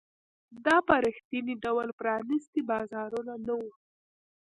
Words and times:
دا 0.65 0.77
په 0.87 0.95
رښتیني 1.05 1.55
ډول 1.63 1.87
پرانیستي 1.99 2.61
بازارونه 2.69 3.33
نه 3.45 3.53
وو. 3.59 3.71